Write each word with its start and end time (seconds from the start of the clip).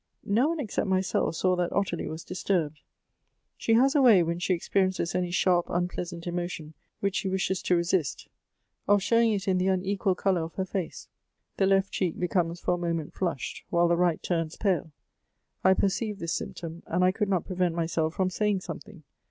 "No 0.39 0.49
one 0.49 0.59
except 0.59 0.87
myself 0.87 1.35
saw 1.35 1.55
that 1.57 1.71
Ottilie 1.71 2.07
was 2.09 2.23
disturbed. 2.23 2.79
She 3.55 3.75
has 3.75 3.93
a 3.93 4.01
way 4.01 4.23
when 4.23 4.39
she 4.39 4.55
experiences 4.55 5.13
any 5.13 5.29
sharp 5.29 5.67
unpleasant 5.69 6.25
emotion 6.25 6.73
which 7.01 7.17
she 7.17 7.29
wishes 7.29 7.61
to 7.61 7.75
resist, 7.75 8.27
of 8.87 9.03
showing 9.03 9.31
it 9.31 9.47
in 9.47 9.59
the 9.59 9.67
unequal 9.67 10.15
color 10.15 10.41
of 10.41 10.55
her 10.55 10.65
face; 10.65 11.07
the 11.57 11.67
left 11.67 11.91
check 11.91 12.17
becomes 12.17 12.59
for 12.59 12.73
a 12.73 12.77
moment 12.79 13.13
flushed, 13.13 13.63
while 13.69 13.87
the 13.87 13.95
right 13.95 14.23
turns 14.23 14.57
pale. 14.57 14.91
I 15.63 15.75
perceived 15.75 16.19
this 16.19 16.33
symptom, 16.33 16.81
and 16.87 17.03
I 17.03 17.11
could 17.11 17.29
not 17.29 17.45
prevent 17.45 17.75
myself 17.75 18.15
from 18.15 18.31
saying 18.31 18.61
something. 18.61 19.03